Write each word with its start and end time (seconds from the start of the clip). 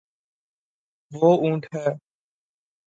وہ 1.11 1.29
اونٹ 1.41 1.63
ہے 1.75 1.85